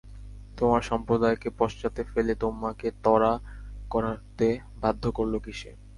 [0.57, 3.33] তোমার সম্প্রদায়কে পশ্চাতে ফেলে তোমাকে ত্বরা
[3.89, 4.47] করতে
[4.81, 5.71] বাধ্য করল কিসে?